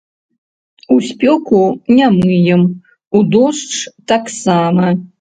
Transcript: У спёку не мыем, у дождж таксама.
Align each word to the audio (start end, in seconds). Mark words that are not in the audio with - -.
У 0.95 0.97
спёку 1.09 1.59
не 1.99 2.09
мыем, 2.17 2.61
у 3.17 3.25
дождж 3.39 3.71
таксама. 4.15 4.95